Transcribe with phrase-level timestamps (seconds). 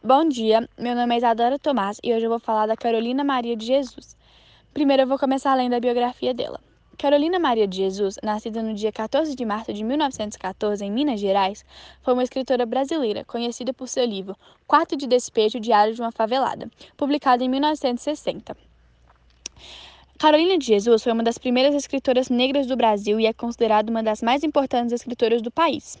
[0.00, 3.56] Bom dia, meu nome é Isadora Tomás e hoje eu vou falar da Carolina Maria
[3.56, 4.16] de Jesus.
[4.72, 6.60] Primeiro eu vou começar lendo a biografia dela.
[6.96, 11.64] Carolina Maria de Jesus, nascida no dia 14 de março de 1914 em Minas Gerais,
[12.00, 14.36] foi uma escritora brasileira conhecida por seu livro
[14.68, 18.56] Quarto de Despejo Diário de uma Favelada, publicado em 1960.
[20.16, 24.04] Carolina de Jesus foi uma das primeiras escritoras negras do Brasil e é considerada uma
[24.04, 25.98] das mais importantes escritoras do país.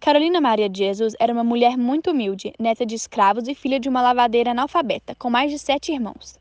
[0.00, 3.88] Carolina Maria de Jesus era uma mulher muito humilde, neta de escravos e filha de
[3.88, 6.40] uma lavadeira analfabeta, com mais de sete irmãos.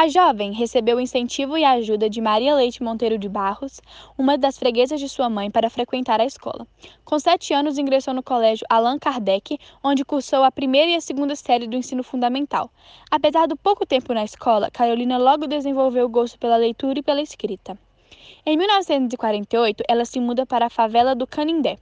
[0.00, 3.80] A jovem recebeu o incentivo e a ajuda de Maria Leite Monteiro de Barros,
[4.16, 6.66] uma das freguesas de sua mãe, para frequentar a escola.
[7.04, 11.34] Com sete anos, ingressou no colégio Allan Kardec, onde cursou a primeira e a segunda
[11.34, 12.70] série do ensino fundamental.
[13.10, 17.20] Apesar do pouco tempo na escola, Carolina logo desenvolveu o gosto pela leitura e pela
[17.20, 17.76] escrita.
[18.46, 21.76] Em 1948, ela se muda para a favela do Canindé.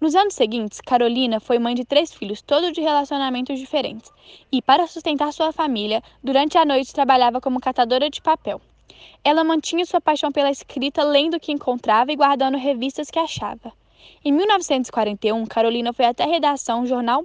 [0.00, 4.12] Nos anos seguintes, Carolina foi mãe de três filhos, todos de relacionamentos diferentes,
[4.50, 8.60] e, para sustentar sua família, durante a noite trabalhava como catadora de papel.
[9.24, 13.72] Ela mantinha sua paixão pela escrita, lendo o que encontrava e guardando revistas que achava.
[14.24, 17.24] Em 1941, Carolina foi até a redação jornal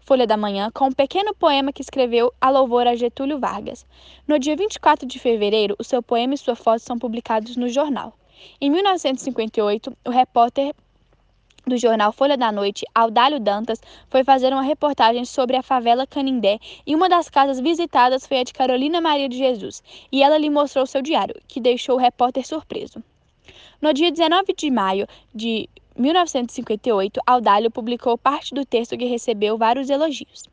[0.00, 3.86] Folha da Manhã com um pequeno poema que escreveu a louvor a Getúlio Vargas.
[4.26, 8.14] No dia 24 de fevereiro, o seu poema e sua foto são publicados no jornal.
[8.60, 10.74] Em 1958, o repórter
[11.66, 16.58] do jornal Folha da Noite, Audálio Dantas, foi fazer uma reportagem sobre a favela Canindé
[16.86, 20.50] e uma das casas visitadas foi a de Carolina Maria de Jesus, e ela lhe
[20.50, 23.02] mostrou seu diário, que deixou o repórter surpreso.
[23.80, 29.88] No dia 19 de maio de 1958, Audálio publicou parte do texto que recebeu vários
[29.90, 30.48] elogios.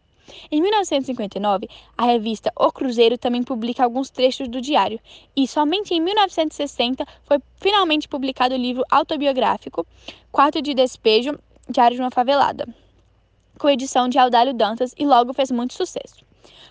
[0.52, 5.00] Em 1959, a revista O Cruzeiro também publica alguns trechos do diário,
[5.36, 9.86] e somente em 1960 foi finalmente publicado o livro autobiográfico
[10.32, 12.68] Quarto de Despejo, Diário de uma Favelada,
[13.58, 16.27] com edição de Audálio Dantas e logo fez muito sucesso.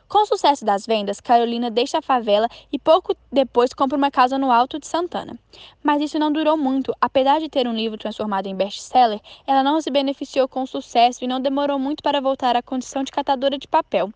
[0.08, 4.38] Com o sucesso das vendas, Carolina deixa a favela e pouco depois compra uma casa
[4.38, 5.38] no Alto de Santana.
[5.82, 6.94] Mas isso não durou muito.
[7.00, 11.24] Apesar de ter um livro transformado em best-seller, ela não se beneficiou com o sucesso
[11.24, 14.12] e não demorou muito para voltar à condição de catadora de papel.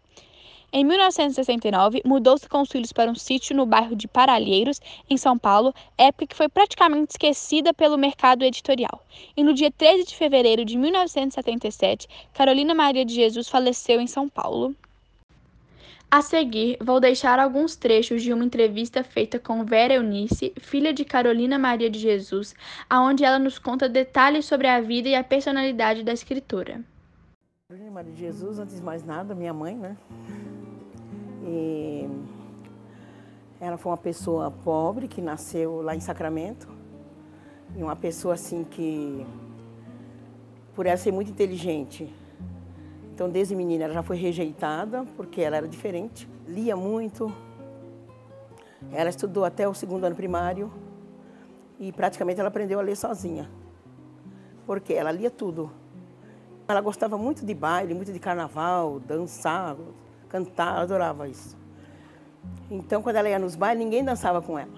[0.72, 5.36] Em 1969, mudou-se com os filhos para um sítio no bairro de Paralheiros, em São
[5.36, 9.04] Paulo, época que foi praticamente esquecida pelo mercado editorial.
[9.36, 14.28] E no dia 13 de fevereiro de 1977, Carolina Maria de Jesus faleceu em São
[14.28, 14.72] Paulo.
[16.12, 21.04] A seguir, vou deixar alguns trechos de uma entrevista feita com Vera Eunice, filha de
[21.04, 22.52] Carolina Maria de Jesus,
[22.88, 26.80] aonde ela nos conta detalhes sobre a vida e a personalidade da escritora.
[27.68, 29.96] Carolina Maria de Jesus, antes de mais nada, minha mãe, né?
[31.46, 32.08] E
[33.60, 36.68] ela foi uma pessoa pobre que nasceu lá em Sacramento.
[37.76, 39.24] E uma pessoa assim que,
[40.74, 42.12] por ela ser muito inteligente,
[43.20, 46.26] então, desde menina, ela já foi rejeitada, porque ela era diferente.
[46.48, 47.30] Lia muito.
[48.90, 50.72] Ela estudou até o segundo ano primário.
[51.78, 53.46] E praticamente ela aprendeu a ler sozinha.
[54.64, 55.70] Porque ela lia tudo.
[56.66, 59.76] Ela gostava muito de baile, muito de carnaval, dançar,
[60.26, 61.58] cantar, ela adorava isso.
[62.70, 64.72] Então, quando ela ia nos bailes, ninguém dançava com ela.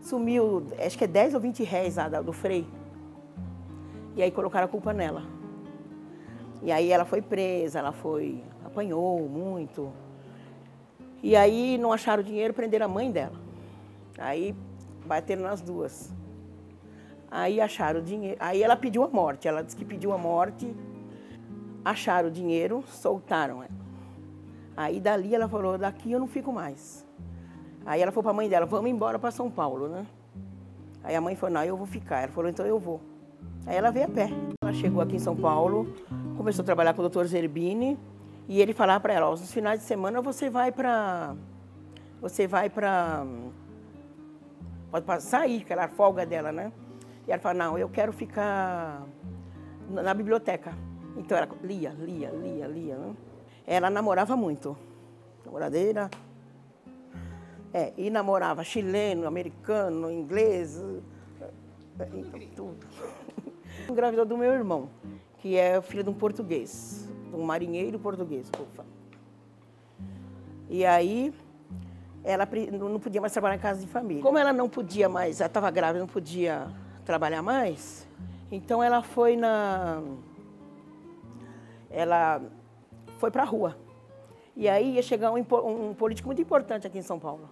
[0.00, 1.94] Sumiu, acho que é 10 ou 20 réis
[2.24, 2.66] do freio.
[4.16, 5.43] E aí colocaram a culpa nela.
[6.64, 9.92] E aí ela foi presa, ela foi, apanhou muito.
[11.22, 13.38] E aí não acharam dinheiro, prenderam a mãe dela.
[14.18, 14.56] Aí
[15.04, 16.10] bateram nas duas.
[17.30, 18.38] Aí acharam o dinheiro.
[18.40, 19.46] Aí ela pediu a morte.
[19.46, 20.74] Ela disse que pediu a morte.
[21.84, 23.84] Acharam o dinheiro, soltaram ela.
[24.74, 27.06] Aí dali ela falou, daqui eu não fico mais.
[27.84, 30.06] Aí ela falou para a mãe dela, vamos embora para São Paulo, né?
[31.02, 32.20] Aí a mãe falou, não, eu vou ficar.
[32.22, 33.02] Ela falou, então eu vou.
[33.66, 34.30] Aí ela veio a pé.
[34.62, 35.94] Ela chegou aqui em São Paulo,
[36.36, 37.98] começou a trabalhar com o doutor Zerbini
[38.48, 41.34] e ele falava para ela, nos finais de semana você vai para
[42.20, 43.24] você vai para
[44.90, 46.72] pode sair, que era a folga dela, né?
[47.26, 49.02] E ela falou, não, eu quero ficar
[49.90, 50.72] na biblioteca.
[51.16, 52.96] Então ela lia, lia, lia, lia.
[52.96, 53.16] Né?
[53.66, 54.76] Ela namorava muito.
[55.44, 56.10] Namoradeira.
[57.72, 60.82] É, e namorava chileno, americano, inglês,
[62.54, 62.86] tudo.
[63.90, 64.88] Engravidou do meu irmão
[65.44, 68.82] que é filha de um português, de um marinheiro português, ufa.
[70.70, 71.34] E aí,
[72.24, 74.22] ela não podia mais trabalhar em casa de família.
[74.22, 76.66] Como ela não podia mais, ela estava grávida, não podia
[77.04, 78.08] trabalhar mais,
[78.50, 80.02] então ela foi na...
[81.90, 82.40] Ela
[83.18, 83.76] foi para a rua.
[84.56, 85.44] E aí ia chegar um,
[85.90, 87.50] um político muito importante aqui em São Paulo.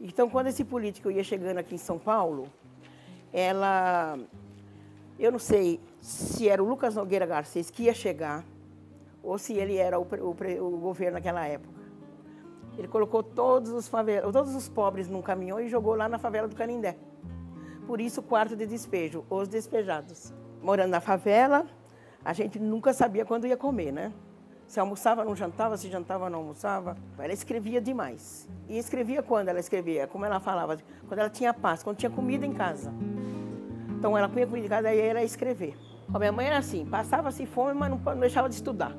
[0.00, 2.46] Então, quando esse político ia chegando aqui em São Paulo,
[3.32, 4.16] ela
[5.18, 8.44] eu não sei se era o Lucas Nogueira Garcês que ia chegar,
[9.22, 10.30] ou se ele era o, o,
[10.64, 11.78] o governo naquela época.
[12.78, 16.46] Ele colocou todos os, favela, todos os pobres num caminhão e jogou lá na favela
[16.46, 16.96] do Canindé.
[17.86, 20.32] Por isso, quarto de despejo, os despejados.
[20.62, 21.66] Morando na favela,
[22.24, 24.12] a gente nunca sabia quando ia comer, né?
[24.68, 26.96] Se almoçava, não jantava, se jantava, não almoçava.
[27.18, 28.46] Ela escrevia demais.
[28.68, 30.76] E escrevia quando ela escrevia, como ela falava,
[31.08, 32.92] quando ela tinha paz, quando tinha comida em casa.
[33.98, 35.76] Então ela punha comida em casa e ia escrever.
[36.12, 38.96] A minha mãe era assim, passava-se fome, mas não, não deixava de estudar.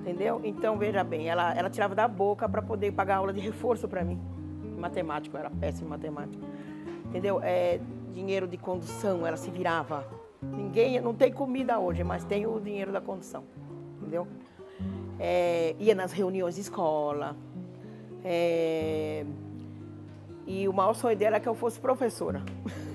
[0.00, 0.40] Entendeu?
[0.44, 4.04] Então, veja bem, ela, ela tirava da boca para poder pagar aula de reforço para
[4.04, 4.18] mim.
[4.76, 6.44] Matemático, era péssimo em matemática.
[7.06, 7.40] Entendeu?
[7.42, 7.80] É,
[8.12, 10.04] dinheiro de condução, ela se virava.
[10.42, 13.44] Ninguém, não tem comida hoje, mas tem o dinheiro da condução
[14.10, 14.26] entendeu?
[15.18, 17.36] É, ia nas reuniões de escola.
[18.24, 19.24] É,
[20.46, 22.42] e o maior sonho dela é que eu fosse professora.